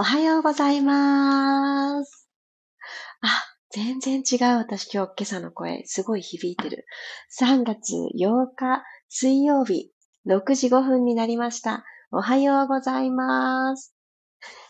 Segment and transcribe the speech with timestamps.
[0.00, 2.28] おはようございます。
[3.20, 3.26] あ、
[3.70, 4.58] 全然違う。
[4.58, 6.86] 私今日、今朝の声、すごい響いてる。
[7.40, 9.90] 3月8日、水曜日、
[10.24, 11.84] 6時5分になりました。
[12.12, 13.92] おはようございます。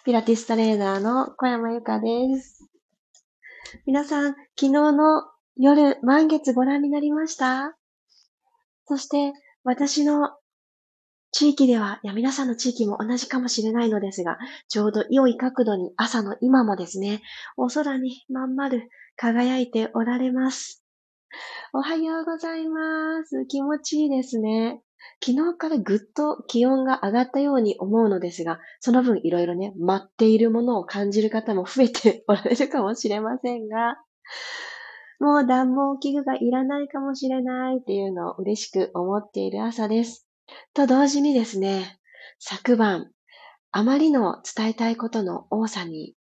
[0.06, 2.66] ピラティストレーナーの小山由かです。
[3.84, 5.24] 皆さん、昨日の
[5.58, 7.76] 夜、満月ご覧になりました？
[8.86, 10.37] そして、私の
[11.30, 14.38] 地域では、いや、皆さんの地域も同じかもしれないのですが、
[14.68, 17.22] ちょうど良い角度に朝の今もですね、
[17.56, 20.82] お空にまん丸輝いておられます。
[21.74, 23.44] おはようございます。
[23.46, 24.80] 気持ちいいですね。
[25.24, 33.96] 昨日からぐっと気温が上がったように思うのですが、その分いろいろね、待っているものを感じる方も増えておられるかもしれませんが、
[35.20, 40.27] もう暖房器具がいらないかもしれないっていうのを嬉しく思っている朝です。
[40.74, 41.98] と同時にですね、
[42.38, 43.10] 昨晩、
[43.70, 46.14] あまりの伝えたいことの多さに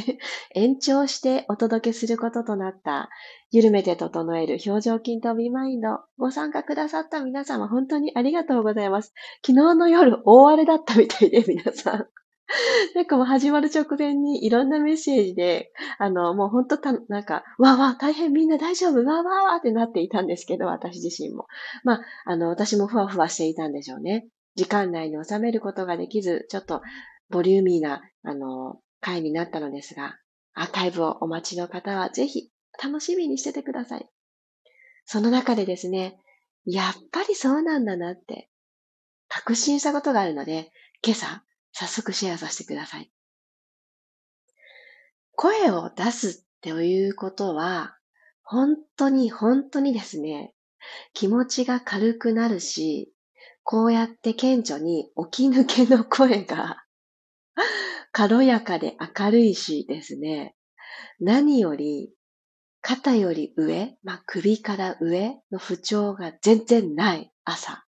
[0.54, 3.10] 延長してお届けすることとなった、
[3.50, 9.12] 緩めて整える表情筋とビマインド、ご参加くださった皆様、本当にありがとうございます。
[9.44, 12.06] 昨日の夜、大荒れだったみたいで、皆さん。
[12.94, 21.46] なんかもう始まる直前にいろんなメッセージで、あの、もう本当た、なんか、わわ、大変みんな大丈夫わわわってなっていたんですけど、私自身も。
[21.84, 24.28] まあ、あの、私もふわふわしていたんでしょうね。
[24.56, 26.82] 時間内に収めることができず、ちょっと
[27.30, 30.18] ボリューミーな、あの、回になったのですが、
[30.54, 32.50] アーカイブをお待ちの方はぜひ
[32.82, 34.08] 楽しみにしててください。
[35.04, 36.18] その中でですね、
[36.64, 38.48] やっぱりそうなんだなって
[39.28, 40.70] 確信したことがあるので、
[41.04, 41.42] 今朝
[41.74, 43.10] 早速シェアさせてください。
[45.32, 47.98] 声を出すっていうことは、
[48.42, 50.54] 本当に本当にですね、
[51.12, 53.12] 気持ちが軽くなるし、
[53.64, 56.84] こうやって顕著に起き抜けの声が
[58.12, 60.54] 軽やかで明るいしですね、
[61.18, 62.14] 何より
[62.82, 67.83] 肩より上、まあ、首から上の不調が全然ない朝。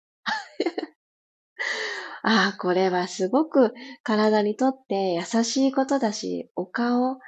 [2.26, 7.20] ああ、これはすごく体にとって優しいことだし、お顔、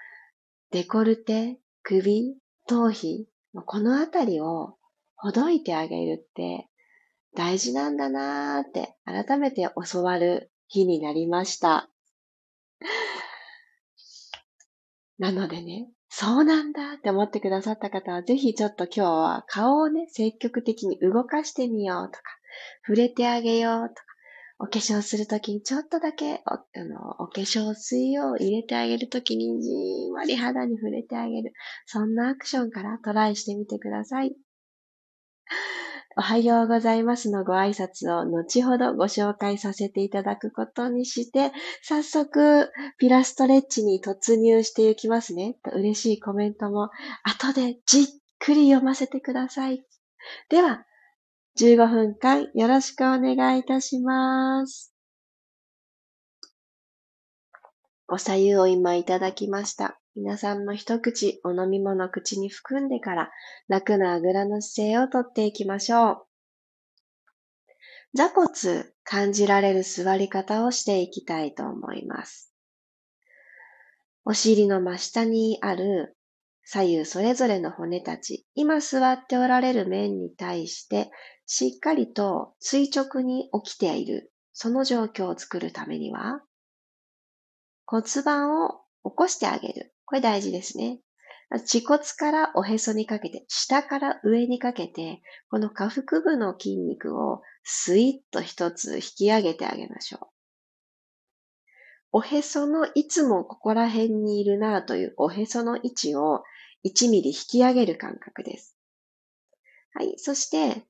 [0.72, 3.28] デコルテ、首、頭皮、
[3.66, 4.78] このあたりを
[5.16, 6.68] ほどいてあげるって
[7.36, 11.90] 大事なんだなーって改めて教わる日になりました。
[15.18, 22.24] なのでね、そうなんだって思ってくださった方は、ぜひちょっと今日は顔をね、積極的に動かしてみようとか、
[22.86, 24.05] 触れてあげようとか、
[24.58, 31.52] お化粧するときにちょっとだけおあのお化粧水を入れてあげるときにじんわり肌に触れてあげる。
[31.86, 34.34] そんなアクションからトライしてみてください。
[36.18, 41.52] おはようございますのご挨拶を後ほどご紹介させていただくことにして、
[41.84, 45.58] 早速ピラストレッチに突入していきますね。
[45.74, 46.90] 嬉しいコメントも
[47.24, 48.06] 後でじっ
[48.40, 49.86] くり読ませてください。
[50.48, 50.86] では、
[51.58, 54.94] 15分間よろしくお願いいたします。
[58.10, 59.98] お茶湯を今いただきました。
[60.18, 63.32] 皆さんも一口お飲み物口に含んでから
[63.70, 66.26] 楽なあぐらの姿勢をとっていきましょう。
[68.14, 68.50] 座骨
[69.06, 72.52] 感じられる座り方をしていきたいと思います。
[74.26, 76.18] お尻の真下にある
[76.66, 81.12] 左右それぞれの骨たち、今座っておられる面に対して
[81.46, 86.42] しっかりと垂直に起きている、その状況を作るためには、
[87.86, 89.94] 骨盤を起こしてあげる。
[90.06, 91.00] これ大事ですね。
[91.50, 100.28] 恥骨からおへそにかけて、下から上にかけて、この下腹部の筋肉をスイッと一つ引き上げてあげましょう。
[102.12, 106.44] おへそのいつもここら辺にいるなというおへその位置を
[106.86, 108.78] 1ミリ引き上げる感覚です。
[109.94, 110.16] はい。
[110.18, 110.86] そして、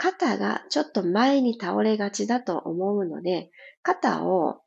[0.00, 3.50] 肩がちょっと前に倒れがちだと思うので、
[3.82, 4.62] 肩を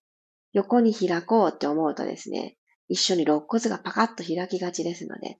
[0.53, 2.55] 横に開こうって思うとですね、
[2.87, 5.39] 一緒に肋骨がパカッと開きがちですので、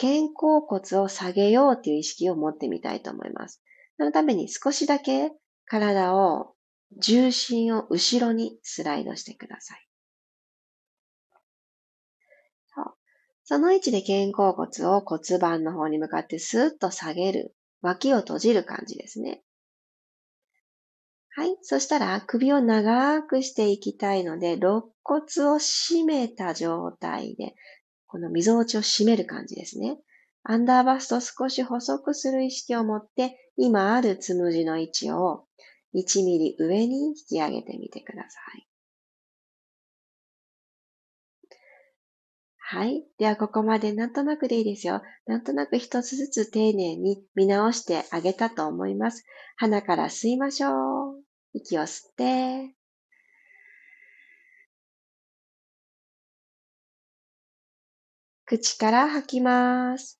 [0.00, 3.62] 肩甲骨を下げようという意識を持ってみたいと思います。
[3.98, 5.30] そのために少しだけ
[5.66, 6.54] 体を
[6.98, 9.86] 重心を後ろにスライドしてください。
[13.46, 17.54] その位置で肩甲骨を骨盤の方に向かってスーッと下げる。
[17.84, 19.42] 脇を閉じる感じですね。
[21.36, 21.56] はい。
[21.62, 27.54] そしたら首を長くしていきたいので、肋骨を締めた状態で、
[28.06, 29.98] この溝落ちを締める感じですね。
[30.44, 35.44] アンダーバスト少し細くする意識を持って、今あるつむじの位置を
[35.94, 38.66] 1ミリ上に引き上げてみてください。
[42.66, 43.04] はい。
[43.18, 45.02] では、ここまでなんとなくでいいですよ。
[45.26, 49.26] なんとなく一つずつ丁寧に見直してあげたと思います。
[49.56, 51.22] 鼻から吸いましょう。
[51.52, 52.74] 息を吸って、
[58.46, 60.18] 口から吐きます。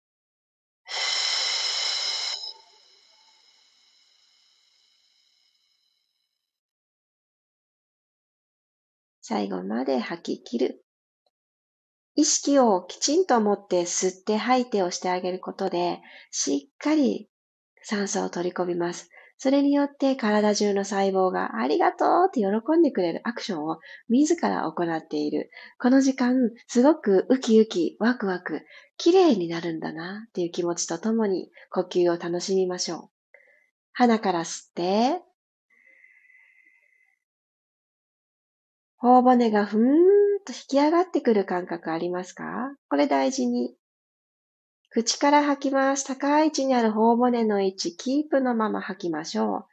[9.23, 10.84] 最後まで吐き切る。
[12.17, 16.01] 意識をきちんと持って吸って吐いてをしてあげることで、
[16.31, 17.29] しっかり
[17.83, 19.11] 酸素を取り込みます。
[19.37, 23.79] それによって体中の細胞がありがとうって喜んでくれるアクションを
[24.09, 25.51] 自ら行っている。
[25.79, 28.63] この時間、すごくウキウキ、ワクワク、
[28.97, 33.09] 綺麗になるんだなっていう気持ちとともに呼吸を楽しみましょう。
[33.93, 35.21] 鼻から吸って、
[38.97, 42.76] 頬骨がふーんと引き上がってくる感覚ありますか？
[42.88, 43.75] これ大事に。
[44.91, 46.06] 口から吐きます。
[46.06, 49.64] 高い位置にある頬骨の位置、キープのまま吐きましょう。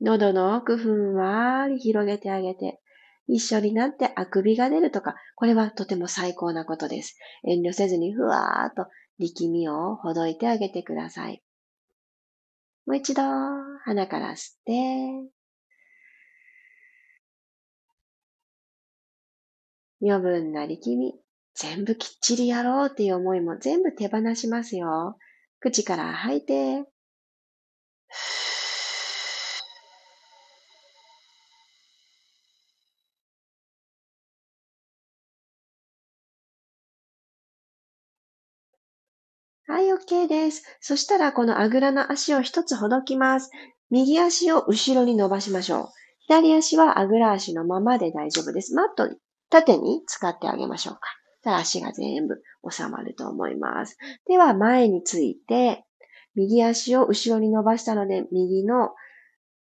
[0.00, 2.80] 喉の奥ふんわーり広げてあげて、
[3.26, 7.18] 一緒になってあくびが出るとか、これはとても最高なことです。
[7.44, 8.86] 遠慮せずにふわーっと
[9.18, 11.42] 力みをほどいてあげてください。
[12.88, 13.20] もう一度、
[13.84, 15.30] 鼻から吸って、
[20.00, 21.14] 余分な力み、
[21.54, 25.18] 全部きっちりやろうっていう思いも全部手放しますよ。
[25.60, 26.86] 口から吐いて、
[39.70, 40.64] はい、OK です。
[40.80, 43.50] そしたら、このあぐらの足を一つほどきます。
[43.90, 45.88] 右足を後ろに伸ばしましょう。
[46.20, 48.74] 左足はあぐら足のままで大丈夫です。
[48.74, 49.14] マット
[49.50, 51.00] 縦に使ってあげましょうか。
[51.44, 53.98] じゃあ足が全部収まると思います。
[54.26, 55.84] では前について、
[56.34, 58.94] 右足を後ろに伸ばしたので、右の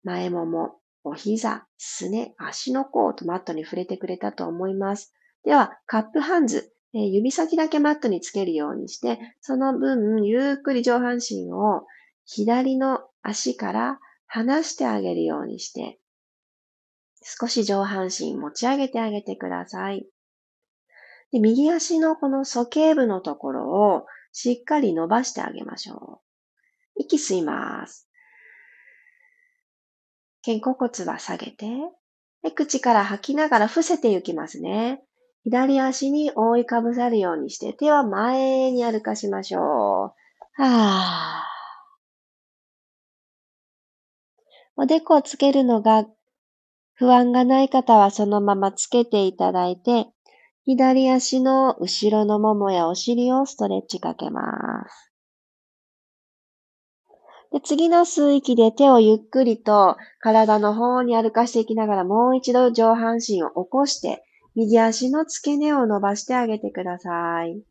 [0.04, 5.12] 前もも、お膝、すね、足の甲とマットに触れてくれたと思います。
[5.44, 6.72] では、カップハンズ、
[7.06, 11.86] 指先だけマットにつけるようにして、その分、ゆっくり上半身を
[12.26, 16.00] 左の足から離してあげるようにして、
[17.22, 20.08] 少し上半身持ち上げてあげてください。
[21.32, 26.22] で右足のこの鼠径部のところをしっかり伸ばしてあげましょ
[26.96, 27.02] う。
[27.02, 28.10] 息吸います。
[30.46, 31.68] 肩甲骨は下げて、
[32.44, 35.04] で口から吐きながら伏せていきますね。
[35.50, 40.62] 左足に覆いかぶさるようにして手は前に歩かしましょう。
[40.62, 41.48] はぁ。
[44.76, 46.06] おでこをつけるのが
[46.96, 50.08] 不安がない方はそのままつけていただいて、
[50.66, 54.42] 左足の後ろのももやお尻をストレッチかけま
[54.90, 55.14] す。
[57.54, 64.27] で次の吸う息で手をゆっくりと体の方に歩かしていきながらもう一度上半身を起こして
[64.58, 67.62] 右足の付け根を伸ばしてあげてください。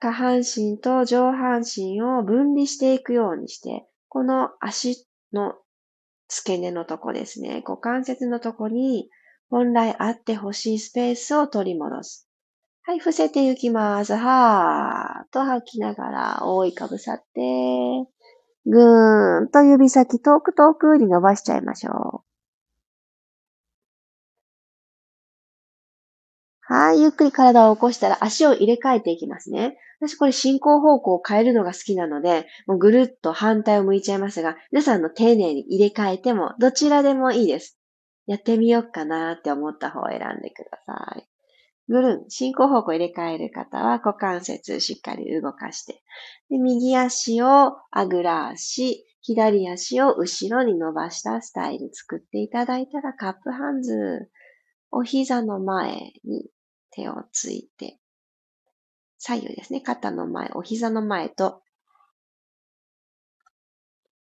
[0.00, 5.56] 下半身と上半身を分離していくようにして、この足の
[6.28, 9.10] 付け根のとこですね、股関節のとこに
[9.50, 12.26] 本来あってほしいスペースを取り戻す。
[12.84, 14.14] はい、伏せていきます。
[14.14, 17.42] はーっと吐きながら覆いかぶさって、
[18.66, 22.32] ぐーんと指先遠く遠くに伸ばしちゃいましょう。
[26.62, 29.76] はい、ゆっくり体を起こしたら足を入れ替えていきますね。
[30.00, 37.78] 私これ進行方向を変えるのが好きなので、もうぐるっと反対を向いちゃいますが、皆さんの丁寧に入れ替えてもどちらでもいいです。
[38.26, 41.31] やってみようかなって思った方を選んでください。
[41.88, 46.02] ぐるん、進行方向入れ替える方は股関節しっかり動かして、
[46.48, 54.30] で右足をあぐら足、左足を後ろに伸ばしたスタイル作っていただいたらカップハンズ、
[54.90, 56.50] お膝の前に
[56.90, 57.98] 手をついて、
[59.18, 59.80] 左右ですね。
[59.80, 61.62] 肩の前、お膝の前と、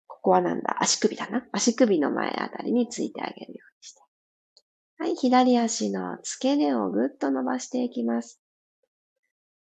[0.08, 0.78] ここはなんだ？
[0.80, 1.46] 足首だな。
[1.52, 3.73] 足首の前あたりについてあげるように。
[5.04, 8.40] はい、左足の付け根をぐっと伸ばしていきます。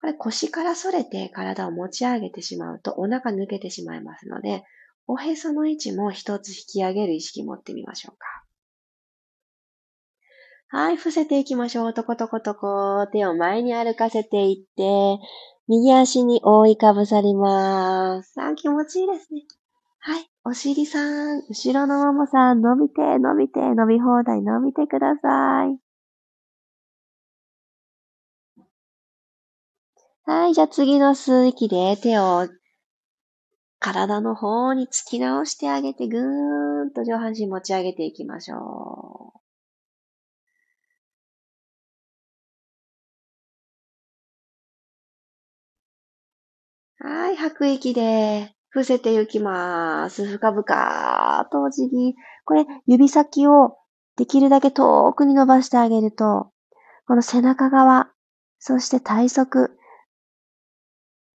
[0.01, 4.63] これ腰から反れて体を持ち上げてしまうとお腹抜けてしまいますので、
[5.05, 8.25] おへその位置も一つ引き上げる意識持ってみましょうか。
[10.69, 11.93] はい、伏せていきましょう。
[11.93, 13.05] とことことこ。
[13.11, 15.19] 手を前に歩かせていって、
[15.67, 18.33] 右足に覆いかぶさります。
[18.41, 19.43] あ、気持ちいいですね。
[19.99, 20.28] はい。
[20.43, 20.99] お尻さ
[21.37, 25.79] ん、後ろのももさん、伸びて、伸びて、伸び放題、伸びてください。
[30.23, 30.53] はい。
[30.53, 32.47] じゃあ次の吸う息で手を
[33.79, 39.39] 体の方に突き直してあげて、ぐーんと上半身持ち上げていきましょう。
[46.99, 50.25] はい、吐く息で伏せていきます。
[50.25, 52.15] 深々とお辞儀。
[52.45, 53.77] これ、指先を
[54.15, 56.51] できるだけ遠くに伸ばしてあげると、
[57.07, 58.09] この背中側、
[58.59, 59.71] そして体側、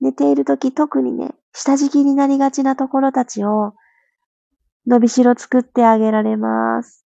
[0.01, 3.75] 寝ているとき特にね、下敷きになりがちなところたちを
[4.87, 7.05] 伸びしろ作ってあげられます。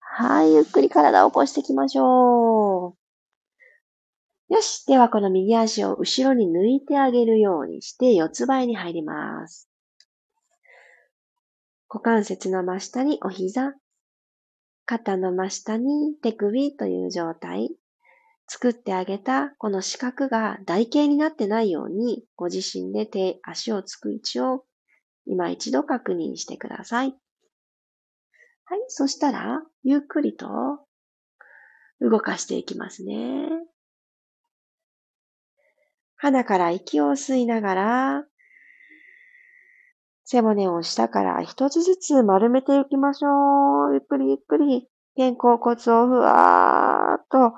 [0.00, 2.97] はい、ゆっくり体を起こしていきましょう。
[4.48, 4.84] よし。
[4.86, 9.68] では、この右足を後ろに抜いてあげるようにして、四つ倍に入ります。
[11.90, 13.74] 股関節の真下にお膝、
[14.86, 17.70] 肩の真下に手首という状態。
[18.50, 24.64] 作ってあげたこの四角が台形になってないように、ご自身で手、足をつく位置を
[25.26, 27.14] 今一度確認してください。
[28.64, 28.78] はい。
[28.88, 30.46] そしたら、ゆっくりと
[32.00, 33.50] 動かしていきますね。
[36.18, 38.24] 鼻から息を吸いながら、
[40.24, 43.94] 背骨を下から一つずつ丸めていきましょう。
[43.94, 47.54] ゆっくりゆっくり、肩甲骨をふわーっと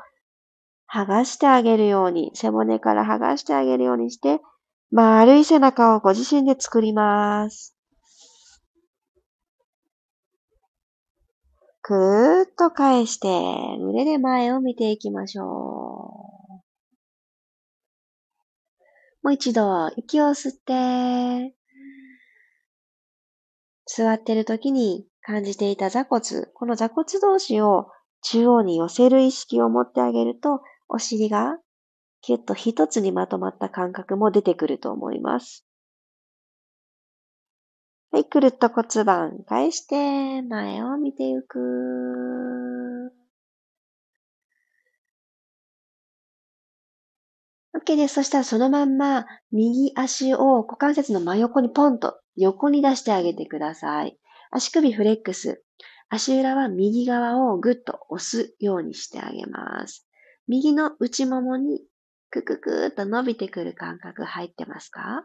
[0.93, 4.41] 剥がしてあげるように、背骨から剥がしてあげるようにして、
[4.91, 7.75] 丸い背中をご自身で作ります。
[11.81, 13.29] くーっと返して、
[13.79, 16.20] 胸で前を見ていきましょう。
[19.23, 21.55] もう一度息を吸って、
[23.87, 27.89] 座ってる時に感じていた座骨、この座骨同士を
[28.23, 31.59] 中央に寄せる意識を持ってあげると、お尻が
[32.23, 35.67] キュッと一つにまとまった感覚も出てくると思います。
[38.13, 43.20] はい、くるっと骨盤返して、前を見ていく。
[47.77, 48.15] OK です。
[48.15, 54.19] そしたらそのまんま、右足を股関節の真横にポンと横に出してあげてください。
[54.51, 55.63] 足首フレックス。
[56.09, 60.09] 足裏は右側をぐっと押すようにしてあげます。
[60.49, 61.83] 右の内ももに
[62.31, 65.25] クククーっと伸びてくる感覚入ってますか？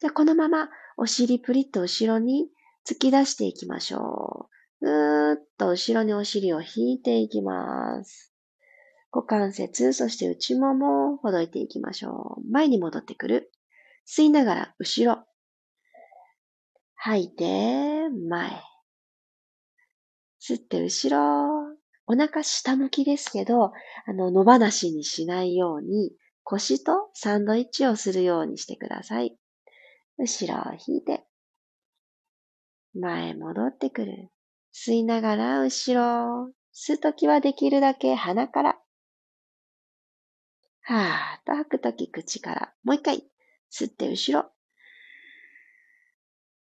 [0.00, 2.48] じゃあこのままお尻プリッと後ろに
[2.88, 4.46] 突き出していきましょ
[4.80, 4.86] う。
[4.86, 8.29] ぐーっと後ろにお尻を引いていきます。
[9.12, 12.52] 股関節、そして内ももをほどいていきましょう。
[12.52, 13.52] 前に戻ってくる。
[14.06, 15.24] 吸いながら後ろ。
[16.94, 18.50] 吐いて、前。
[20.40, 21.76] 吸って後ろ。
[22.06, 23.72] お腹下向きですけど、
[24.06, 26.12] あの、野放しにしないように、
[26.42, 29.36] 腰とサンドイッチをするようにしてください。
[30.18, 31.24] 後ろを引いて、
[32.94, 34.30] 前戻ってくる。
[34.74, 36.52] 吸いながら後ろ。
[36.74, 38.78] 吸うときはできるだけ鼻から。
[40.92, 42.72] はーっと吐くとき口から。
[42.82, 43.22] もう一回。
[43.72, 44.50] 吸って後ろ。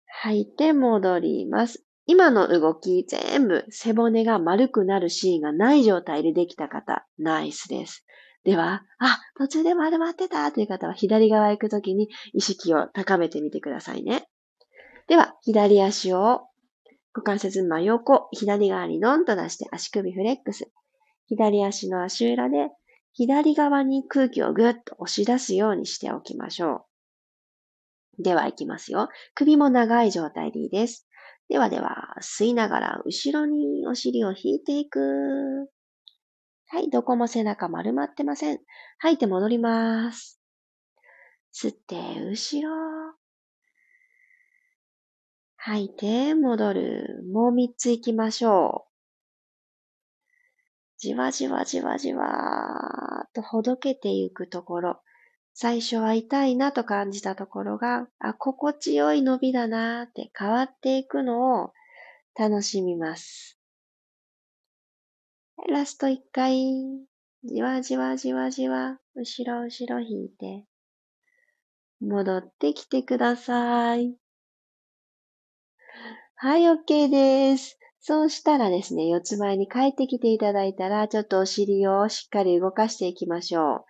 [0.07, 1.85] 吐いて戻ります。
[2.07, 8.05] 今の動き全部背骨が丸くなるシーンがない状態でできた方、ナイスです。
[8.43, 14.27] では、あ、途中で丸まってたという方は左側行くときに意識を高めてみてくださいね。
[15.07, 16.41] では、左足を
[17.13, 20.69] 股関節真横、左側にドンと出して足首フレックス。
[21.27, 22.71] 左足の足裏で
[23.13, 26.85] 左側に空気をぐっと押し出すようにしておきましょ
[28.19, 28.23] う。
[28.23, 29.09] では行きますよ。
[29.35, 31.07] 首も長い状態でいいです。
[31.49, 35.69] ではでは、吸いながら後ろにお尻を引いていく。
[36.67, 38.59] はい、どこも背中丸まってません。
[38.99, 40.39] 吐いて戻ります。
[41.53, 43.13] 吸って、後ろ。
[45.57, 47.23] 吐いて、戻る。
[47.31, 48.90] もう三つ行きましょう。
[51.01, 55.01] じわじわじわじわーっとほどけていくところ、
[55.55, 61.73] 最初は痛いなと感じたところが、あ、心地よい伸びだなーって変わっていくのを
[62.37, 63.57] 楽しみます。
[65.67, 66.55] ラスト一回、
[67.45, 70.67] じわじわじわじわ、後ろ後ろ引いて、
[71.99, 74.15] 戻ってきてください。
[76.35, 77.80] はい、OK です。
[78.03, 83.85] そうしたらですね、四つ前に帰ってきていただいたら、ちょっとお尻をしっかり動かしていきましょう。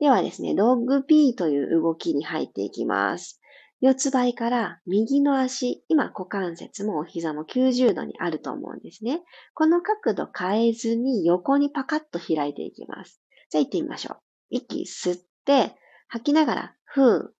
[0.00, 3.40] ではですね、ドッグピーという動きに入っていきます。
[3.82, 9.22] 四つ倍から右の足、今股関節もお膝も90度にあると思うんですね。
[9.54, 13.20] この角度変えずに横にパカッと開いていきます。
[13.50, 14.16] じゃあ行ってみましょう。
[14.48, 15.76] 息吸って、
[16.08, 17.34] 吐きながら、ふう。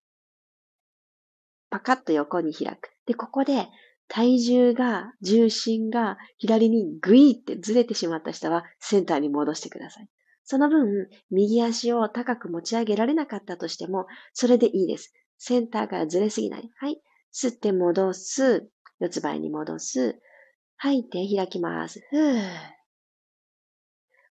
[1.71, 2.90] パカッと横に開く。
[3.07, 3.69] で、ここで
[4.14, 10.09] 体重が、重心が左にグイってずれてしまった人はセンターに戻してください。
[10.45, 15.14] その分、右足を高く持ち上げられなかったとしても、それでいいです。
[15.38, 16.71] センターからずれすぎない。
[16.76, 17.00] はい。
[17.33, 18.69] 吸って戻す。
[19.00, 20.21] 四つ倍に戻す。
[20.76, 22.02] 吐いて開きます。
[22.11, 22.42] ふー。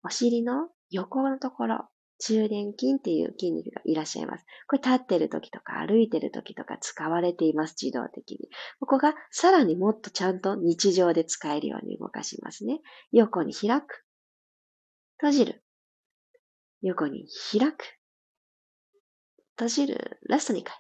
[0.02, 1.88] お尻の横のところ、
[2.20, 4.44] 中殿筋っていう筋肉がいらっしゃいます。
[4.66, 7.76] これ立ってる時とか歩いてる時とか使われています。
[7.80, 8.48] 自動的に。
[8.80, 12.80] ここがさらにもっとちゃんと日常で使えるように動かしますね。
[13.12, 14.04] 横に開く。
[15.18, 15.64] 閉じる。
[16.82, 17.98] 横に開く。
[19.56, 20.18] 閉じる。
[20.28, 20.76] ラスト2回。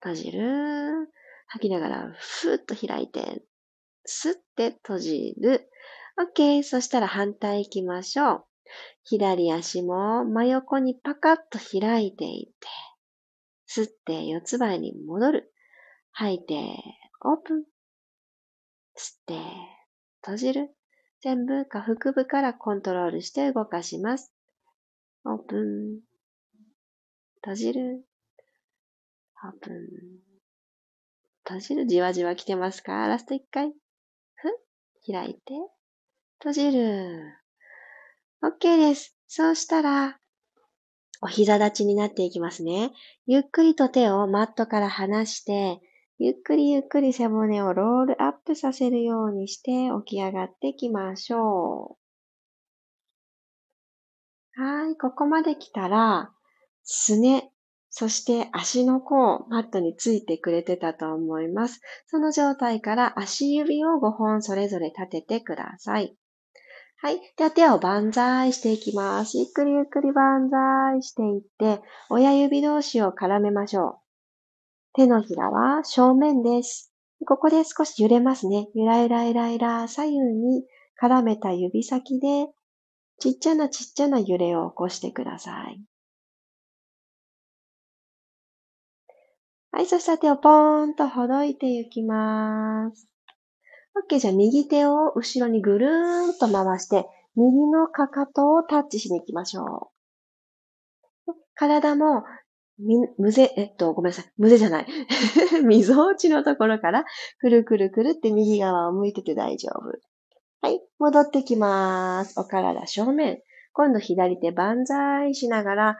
[0.00, 1.10] 閉じる。
[1.48, 3.42] 吐きながら、ふーっと開いて、
[4.08, 5.68] 吸って閉じる。
[6.18, 6.62] OK。
[6.62, 8.44] そしたら反対行きましょう。
[9.04, 12.68] 左足も真横にパカッと開いていって、
[13.68, 15.52] 吸って四つ倍に戻る。
[16.12, 16.54] 吐いて、
[17.22, 17.58] オープン。
[17.60, 17.64] 吸っ
[19.26, 19.38] て、
[20.22, 20.74] 閉じる。
[21.20, 24.32] 全部下腹部からコントロールして動かします。
[25.24, 26.00] オープン。
[27.42, 28.06] 閉じる。
[29.44, 29.74] オープン。
[31.44, 31.86] 閉じる。
[31.86, 33.06] じわじわ来てますか？
[33.06, 33.68] ラスト一回。
[34.34, 34.52] ふっ
[35.12, 35.40] 開いて。
[36.38, 37.34] 閉じる。
[38.42, 39.16] OK です。
[39.26, 40.18] そうしたら、
[41.22, 42.92] お膝立ちになっていきますね。
[43.26, 45.80] ゆっくりと手をマットから離して、
[46.18, 51.96] ゆっくりゆっくり背骨をロールアップさせるようにして起き上がってきましょ
[54.56, 54.60] う。
[54.62, 56.32] はい、ここまで来たら、
[56.84, 57.50] すね、
[57.90, 61.80] そして足の甲、マットについてくれてたと思います。
[62.06, 66.16] その状態から足指を5本それぞれ立ててください。
[66.98, 67.20] はい。
[67.36, 69.36] では手を万歳していきます。
[69.36, 73.98] ゆっくりゆっくり万歳していって、親指同士を絡めましょう。
[74.94, 76.94] 手のひらは正面です。
[77.26, 78.68] ここで少し揺れますね。
[78.74, 80.64] ゆらゆらゆらゆら左右に
[81.00, 82.48] 絡めた指先で、
[83.18, 85.82] ちっちゃなちっちゃな揺れを起こしてください。
[89.70, 93.06] はい、そしたら手をポーンとほどいていきます。
[94.04, 99.90] OK、じゃあ右手を後ろにぐるーんと回して、右のかかとをタッチしに行きましょ
[101.26, 101.32] う。
[101.54, 102.24] 体も、
[102.78, 104.32] み、むぜ、えっと、ごめんなさい。
[104.36, 104.86] むぜじゃない。
[105.64, 107.04] みぞおちのところから、
[107.40, 109.98] くるくるくるって右側を向いてて大丈夫。
[110.60, 112.38] はい、戻ってきます。
[112.38, 113.40] お体正面。
[113.72, 115.98] 今度左手万歳しながら、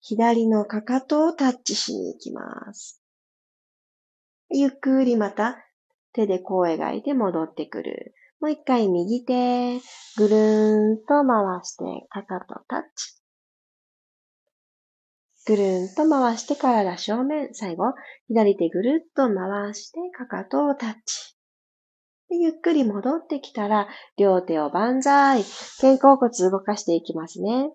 [0.00, 3.02] 左のかかとをタッチしに行きます。
[4.50, 5.56] ゆっくりまた
[6.14, 8.14] 手でこう描いて戻ってくる。
[8.40, 9.80] もう一回右手、
[10.16, 13.14] ぐるーんと回して、かかとタッチ。
[15.46, 17.54] ぐるーんと回して体正面。
[17.54, 17.92] 最後、
[18.28, 21.36] 左手ぐるっと回して、かかとをタッチ。
[22.30, 25.42] ゆっくり戻ってきたら、両手を万歳。
[25.80, 27.70] 肩甲骨動かしていきますね。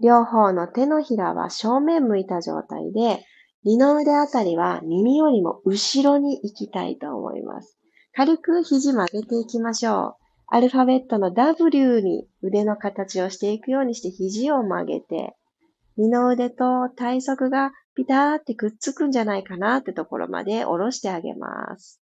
[0.00, 3.24] 両方の手のひらは正面向いた状態で、
[3.64, 7.76] 二の腕あたりは耳よりも後ろに行きたいと思います。
[8.14, 10.24] 軽く肘曲げていきましょう。
[10.46, 15.34] アルファベットの W に腕の形をしていくようにして肘を曲げて、
[15.96, 22.00] 二の腕と体側がピターってくっつくんじゃないかなってところまで下ろしてあげます。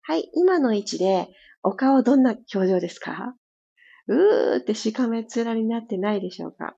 [0.00, 1.28] はい、今の位置で
[1.62, 3.34] お顔どんな表情ですか？
[4.08, 6.74] うーってしかめ面になってないでしょうか？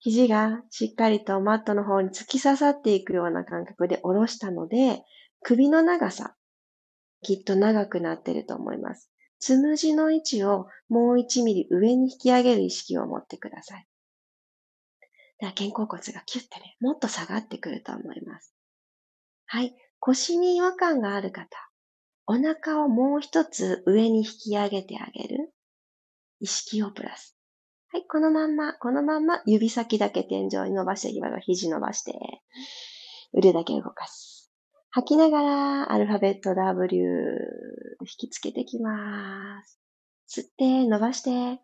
[0.00, 5.02] 肘がしっかりとマットの方に突き刺さっていくような感覚で下ろしたので、
[5.42, 6.36] 首の長さ、
[7.22, 9.10] きっと長くなってると思います。
[9.40, 13.86] つむじの位置をもう1ミリ上に引き上げる意識を持ってください。
[15.40, 18.54] では肩甲骨がキュッてね、もっと下がってくると思います。
[19.46, 19.74] はい。
[20.00, 21.48] 腰に違和感がある方、
[22.26, 25.52] お腹をもう一つ上に引き上げてあげる
[26.40, 27.37] 意識をプラス。
[27.90, 31.40] はい、このまんま、このまんま、指先だけ天井に伸ばしていきましょう。
[31.40, 32.12] 肘伸ばして、
[33.32, 34.52] 腕だけ動かす。
[34.90, 36.98] 吐きながら、アルファベット W、
[38.00, 39.80] 引きつけてきます。
[40.28, 41.62] 吸って、伸ばして、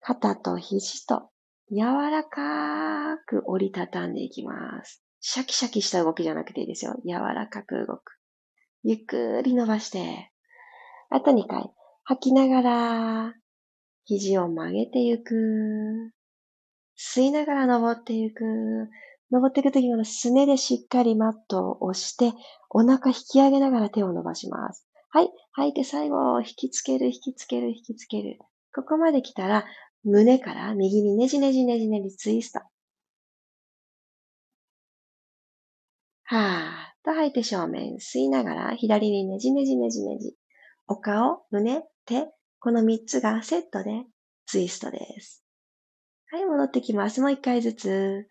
[0.00, 1.30] 肩と肘と
[1.70, 5.02] 柔らかく折りたたんでいきます。
[5.20, 6.96] シャキシャキした動きじゃなくていいですよ。
[7.06, 8.02] 柔らかく動く。
[8.82, 10.30] ゆっくり伸ばして、
[11.08, 11.70] あと2回。
[12.12, 13.34] 吐きながら、
[14.04, 16.12] 肘を曲げてゆく。
[16.98, 18.44] 吸いながら登ってゆく。
[19.30, 22.34] 登っていくときはすねでしっかりマットを押して、
[22.68, 24.86] お腹引き上げながら手を伸ばします。
[25.08, 25.30] はい。
[25.52, 28.38] 吐いて最後、引きつける、引きつける、引きつける。
[28.74, 29.64] ここまで来たら、
[30.04, 32.60] 胸から右にねじねじねじねじツイスト。
[36.24, 40.34] はーっと吐いて正面吸いながら左にねじねじねじねじ。
[40.88, 44.04] お顔、胸、手、この三つがセットで
[44.46, 45.44] ツイストです。
[46.30, 47.20] はい、戻ってきます。
[47.20, 48.28] もう一回ずつ。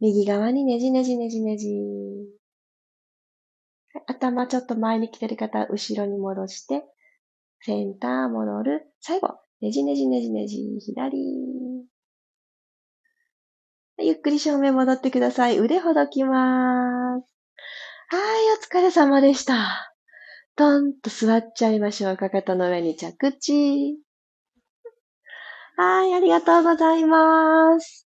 [0.00, 1.68] 右側にねじねじねじねじ。
[4.06, 6.84] 頭ちょっと前に来てる方、後ろに戻して、
[7.60, 8.86] センター戻る。
[9.00, 9.28] 最後、
[9.60, 11.18] ねじねじねじねじ、左。
[14.00, 15.58] ゆっくり正面戻ってください。
[15.58, 17.34] 腕ほどきます。
[18.10, 19.96] はい、お疲れ様でした。
[20.58, 22.16] トンと座っちゃいましょう。
[22.16, 23.96] かかとの上に着地。
[25.76, 28.08] はい、ありがとうございます。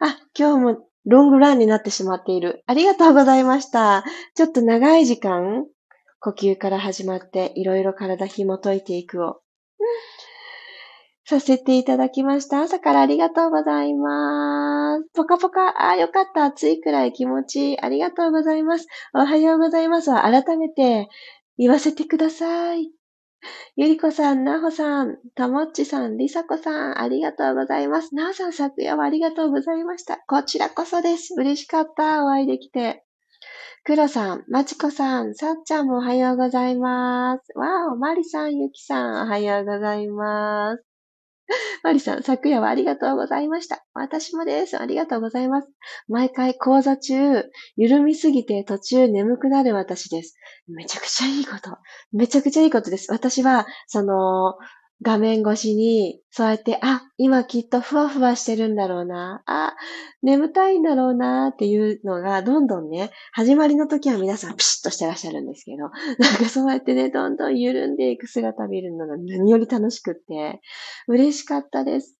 [0.00, 2.62] あ、今日もロングランになってしまっている。
[2.66, 4.04] ありがとうございました。
[4.34, 5.64] ちょっと長い時間、
[6.20, 9.40] 呼吸から始まって、いろいろ体紐解いていくを
[11.30, 12.62] させていただきました。
[12.62, 15.08] 朝からありがとうございます。
[15.14, 16.46] ぽかぽか、ああ、よかった。
[16.46, 17.80] 暑いくらい気持ちいい。
[17.80, 18.88] ありがとうございます。
[19.14, 21.08] おはようございます改めて
[21.56, 22.90] 言わせてください。
[23.76, 28.16] ゆりこさん、なほさん、たもっちさん、りさこさん、ありがとうございます。
[28.16, 30.18] なおさん、昨夜はありがとうございました。
[30.26, 31.34] こちらこそです。
[31.38, 32.24] 嬉しかった。
[32.24, 33.04] お会いできて。
[33.84, 37.56] くろさん、まちこさん、さっちゃんもおはようございます。
[37.56, 40.89] わお、まりさん、ゆきさん、おはようございます。
[41.82, 43.84] マリさん、昨夜はありがとうございました。
[43.94, 44.78] 私もです。
[44.78, 45.68] ありがとうございます。
[46.08, 47.44] 毎回講座中、
[47.76, 50.36] 緩みすぎて途中眠くなる私です。
[50.68, 51.76] めちゃくちゃいいこと。
[52.12, 53.10] めちゃくちゃいいことです。
[53.12, 54.54] 私は、その、
[55.02, 59.74] 画面越しに、そうやって、あ、今きっとふわふわしてるんだろうな、あ、
[60.22, 65.90] 眠たいんだろうなっていうのが、どんどんね、始まりの時は皆さんピシッとしてらっしゃるんですけど、なん
[66.36, 70.60] かそうやってね、どんどん緩んでいく姿見るのが何より楽しくって、
[71.08, 72.16] 嬉しかったです。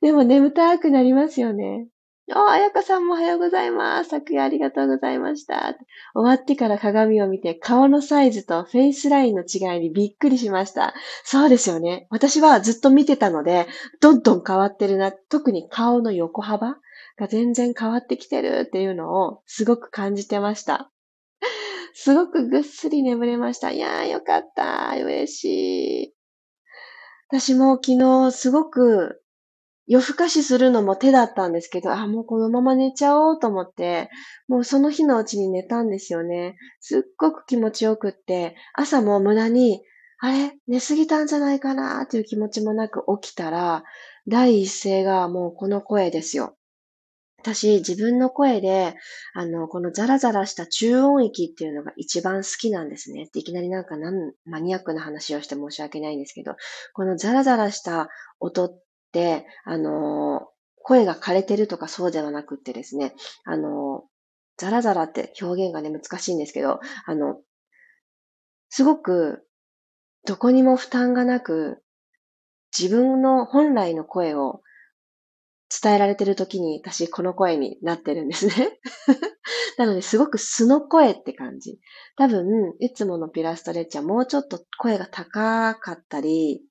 [0.00, 1.86] でも眠たくなりますよね。
[2.34, 4.10] あ、あやかさんもおはようございます。
[4.10, 5.76] 昨夜ありがとうございました。
[6.14, 10.94] 終わってから鏡を見て顔のサイズとフェイスラインの違いにびっくりしました。
[11.24, 12.06] そうですよね。
[12.10, 13.66] 私はずっと見てたので、
[14.00, 15.12] どんどん変わってるな。
[15.12, 16.76] 特に顔の横幅
[17.18, 20.90] が全然変わってきてるっていうのをすごく感じてました。
[21.94, 23.70] すごくぐっすり眠れました。
[23.70, 24.94] いやーよかった。
[24.96, 25.44] 嬉し
[26.04, 26.14] い。
[27.28, 29.21] 私も昨日すごく
[29.86, 34.10] 夜更かしするのも手だったんですけど、あ、もうこのまま寝ちゃおうと思って、
[34.48, 36.56] もうその日のうちに寝たんですよね。
[36.80, 39.82] すっごく気持ちよくって、朝も無駄に、
[40.20, 40.52] あれ？
[40.68, 43.82] 寝すぎたんじゃないかなっていう気持ちもなく起きたら、
[44.28, 46.56] 第一声がもうこの声ですよ。
[47.40, 48.94] 私、自分の声で、
[49.34, 53.30] あの、このザラザラした中音域っていうのが一番好きなんですね。
[53.34, 56.54] いきなりなんかなんマニアックな話をして申し訳ないんですけど、
[56.92, 58.78] このザラザラした音っ、
[59.64, 60.48] あの、
[60.82, 64.04] 声が枯れてるとかそうではなくってですね、あの、
[64.56, 67.40] ザラザラって表現がね、難しいんですけど、あの、
[68.68, 69.46] すごく、
[70.24, 71.82] どこにも負担がなく、
[72.76, 74.62] 自分の本来の声を
[75.82, 78.78] 伝えられてる時に私この声になってるんですね。
[79.78, 81.80] なので、すごく素の声って感じ。
[82.16, 86.62] 多分、いつものピラストレッチはもうちょっと声が高かったり、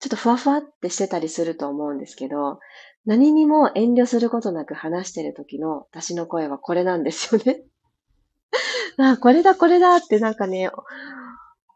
[0.00, 2.60] ちょっとふわふわってしてたりすると思うんですけど、
[3.04, 7.62] 何にも遠慮することなく話してる時の私の声はこれなんですよね。
[8.98, 10.70] あ、これだこれだってなんかね、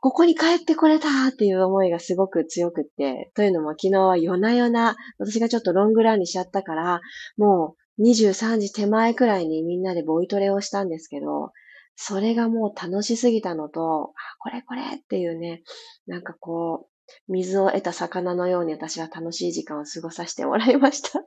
[0.00, 7.00] ここに帰ってこれたっていう思いがすごく強くって、というのも昨日は夜な夜な、私がちょっとロングランにしちゃったから、
[7.37, 11.52] もう23時手前くらいにみんなでボイトレをしたんですけど、
[11.94, 15.62] それがもう楽しすぎたのと、あ、これこれっていうね、
[16.06, 16.91] なんかこう、
[17.28, 21.24] 水を得た魚のように私は楽しい時間を過ごさせてもらいました。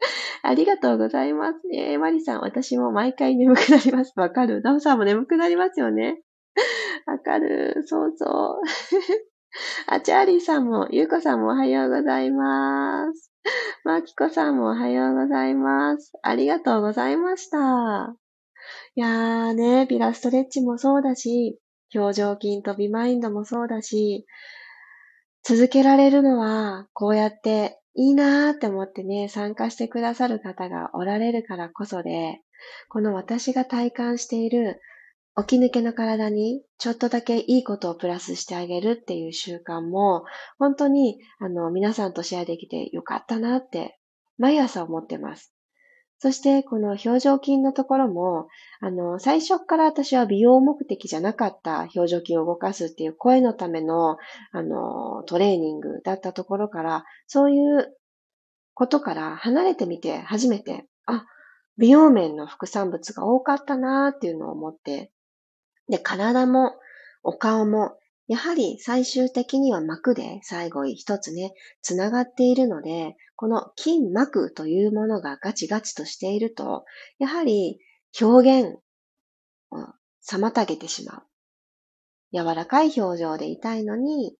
[0.42, 1.60] ありがとうございます。
[1.72, 4.12] えー、マリさん、私も毎回眠くなります。
[4.16, 6.20] わかるダムさんも眠くなりますよね。
[7.06, 7.82] わかる。
[7.86, 8.60] そうそう。
[9.86, 13.30] あ、チャーリーさんも、ゆうこさんもおはようございます。
[13.84, 16.12] マキコさんもおはようございます。
[16.22, 18.16] ありがとうございました。
[18.96, 21.58] いやーね、ピラストレッチもそうだし、
[21.94, 24.26] 表情筋とビマインドもそうだし、
[25.46, 32.40] 続けられるのは、こうやっていいなーって思ってね、参加してくださる方がおられるからこそで、
[32.88, 34.80] この私が体感している
[35.36, 40.24] 起き抜けの体にちょっとだけいいことをプラスしてあげるっていう習慣も、
[40.58, 43.98] 本当にあの皆さんとシェアできてよかったなって
[44.38, 45.53] 毎朝思ってます。
[46.18, 48.48] そしてこの表情筋のところも、
[48.80, 54.16] あの、最初から私は美容目的じゃなかった表情筋を動かすっていう声のための、
[54.52, 57.94] あの、トレーニングだったところから、そういう
[58.74, 61.26] ことから離れてみて初めて、あ、
[61.76, 65.10] 美容面の副産物が多かったなーっていうのを思って、
[65.88, 66.72] で、体も
[67.22, 67.96] お顔も、
[68.26, 76.86] やはり最終的には膜で最後一つね、つながっているので、この筋膜というものがガチガチとしていると、
[77.18, 77.78] やはり
[78.18, 78.78] 表現
[79.70, 79.76] を
[80.26, 81.22] 妨げてしまう。
[82.32, 84.34] 柔らかい表情でいたいのに、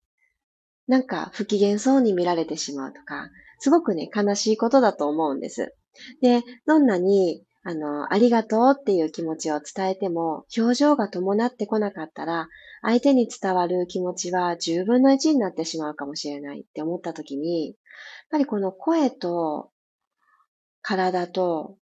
[0.87, 5.75] なんか不機嫌そうに見られてしまうとか、すごくね、悲しいことだと思うんです。
[6.23, 12.49] で、どんなにあの、ありがとうっていう気持ちを伝えても、表情が伴ってこなかったら、
[12.83, 17.77] 相手に伝わる気持ちは10分の1になってしまうかもしれないって思った時に、やっ
[18.33, 19.71] ぱりこの声と、
[20.83, 21.79] 体と、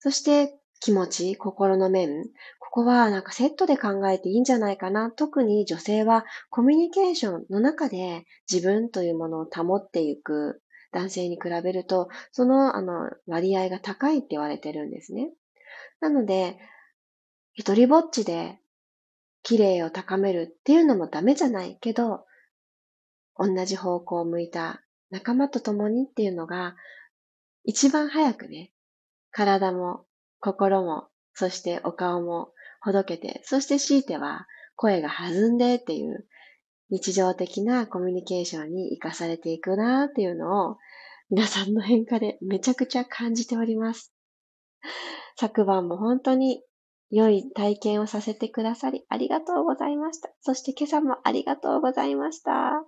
[0.00, 2.24] そして気持ち、心の面、
[2.58, 5.10] ここはなんかセットで考えていいんじゃないかな。
[5.10, 10.60] 特に女性はコミュニケーションの中で自分というものを保っていく
[10.96, 15.30] 男性に比べると、その、あの、割合が高いって言われてるんですね。
[16.00, 16.58] なので、
[17.52, 18.58] 一人ぼっちで
[19.42, 22.24] 綺麗を高めるっていうのもダメじゃないけど、
[23.36, 26.76] 同じ方向を向いた仲間と共にっていうのが、
[27.64, 28.72] 一番早くね、
[29.32, 30.06] 体も
[30.40, 36.26] 心も、そしてお顔もほどけて、そして強いては声が弾んでっていう
[36.88, 40.78] 日常的なコミュニケーションに活かされていくなっていうのを
[41.28, 44.12] 皆さんの変化でめちゃくちゃ感じております。
[45.36, 46.62] 昨晩も本当に
[47.10, 50.30] 良い体験をさせてくださりありがとうございました。
[50.40, 52.84] そして今朝もありがとうございました。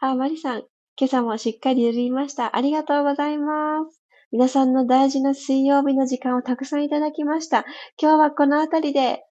[0.00, 0.62] あ、マリさん、
[0.98, 2.56] 今朝もしっかり塗りました。
[2.56, 4.02] ありがとうございます。
[4.32, 7.64] 皆さんの大事な水曜日の時間をたくさんいただきました。
[8.00, 9.22] 今日はこのあたりで、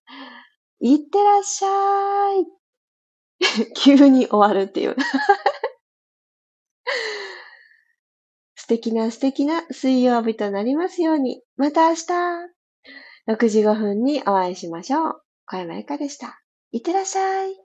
[0.80, 2.46] いってらっしゃい。
[3.76, 4.96] 急に終わるっていう
[8.66, 11.44] 素敵な素敵な水曜日となりますように。
[11.56, 12.04] また明日、
[13.28, 15.22] 6時5分にお会いしましょう。
[15.46, 16.42] 小山由かでした。
[16.72, 17.65] いってらっしゃい。